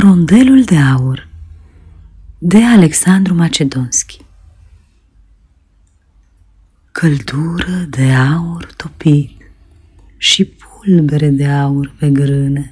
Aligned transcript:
Rondelul 0.00 0.64
de 0.64 0.76
aur 0.76 1.28
de 2.38 2.64
Alexandru 2.64 3.34
Macedonski. 3.34 4.20
Căldură 6.92 7.86
de 7.90 8.12
aur 8.12 8.72
topit 8.76 9.30
și 10.16 10.44
pulbere 10.44 11.28
de 11.28 11.46
aur 11.46 11.94
pe 11.98 12.10
grână, 12.10 12.70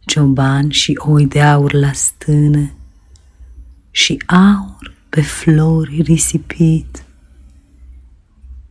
cioban 0.00 0.70
și 0.70 0.98
oi 0.98 1.26
de 1.26 1.42
aur 1.42 1.72
la 1.72 1.92
stână 1.92 2.72
și 3.90 4.22
aur 4.26 4.94
pe 5.08 5.20
flori 5.20 6.00
risipit, 6.02 7.04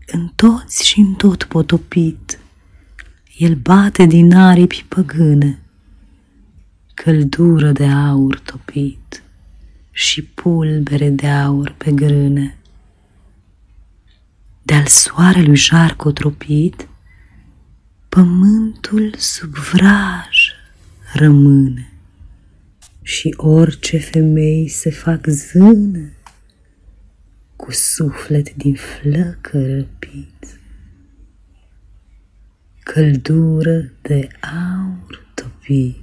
în 0.06 0.28
toți 0.36 0.88
și 0.88 1.00
în 1.00 1.14
tot 1.14 1.44
potopit, 1.44 2.40
el 3.38 3.56
bate 3.56 4.06
din 4.06 4.36
aripi 4.36 4.86
păgână, 4.88 5.58
căldură 7.04 7.72
de 7.72 7.86
aur 7.86 8.40
topit 8.40 9.24
și 9.92 10.24
pulbere 10.24 11.10
de 11.10 11.28
aur 11.28 11.76
pe 11.78 11.92
grână. 11.92 12.54
De-al 14.62 14.86
soarelui 14.86 15.56
jar 15.56 15.96
cotropit, 15.96 16.88
pământul 18.10 19.14
sub 19.18 19.54
vraj 19.54 20.38
rămâne 21.14 21.92
și 23.02 23.34
orice 23.38 23.98
femei 23.98 24.68
se 24.68 24.90
fac 24.90 25.26
zână 25.28 26.12
cu 27.56 27.72
suflet 27.72 28.54
din 28.54 28.76
flăcă 28.76 29.76
răpit. 29.76 30.60
Căldură 32.84 33.92
de 34.02 34.28
aur 34.42 35.26
topit. 35.34 36.03